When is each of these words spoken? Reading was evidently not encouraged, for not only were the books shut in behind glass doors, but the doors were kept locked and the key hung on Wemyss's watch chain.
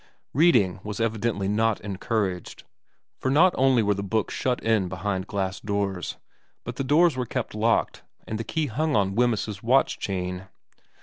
Reading 0.33 0.79
was 0.83 0.99
evidently 0.99 1.47
not 1.47 1.79
encouraged, 1.81 2.63
for 3.19 3.29
not 3.29 3.53
only 3.55 3.83
were 3.83 3.93
the 3.93 4.01
books 4.01 4.33
shut 4.33 4.59
in 4.63 4.87
behind 4.89 5.27
glass 5.27 5.59
doors, 5.59 6.17
but 6.63 6.77
the 6.77 6.83
doors 6.83 7.15
were 7.15 7.27
kept 7.27 7.53
locked 7.53 8.01
and 8.25 8.39
the 8.39 8.43
key 8.43 8.65
hung 8.65 8.95
on 8.95 9.13
Wemyss's 9.13 9.61
watch 9.61 9.99
chain. 9.99 10.47